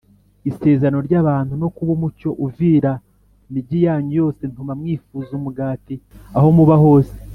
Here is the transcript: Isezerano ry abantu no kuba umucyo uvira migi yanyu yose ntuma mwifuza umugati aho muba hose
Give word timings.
Isezerano 0.49 0.99
ry 1.07 1.13
abantu 1.21 1.53
no 1.61 1.67
kuba 1.75 1.91
umucyo 1.97 2.29
uvira 2.45 2.91
migi 3.51 3.77
yanyu 3.85 4.11
yose 4.21 4.41
ntuma 4.51 4.71
mwifuza 4.79 5.31
umugati 5.39 5.95
aho 6.37 6.47
muba 6.57 6.75
hose 6.83 7.15